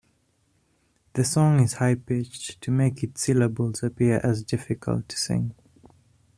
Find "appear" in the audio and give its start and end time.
3.83-4.19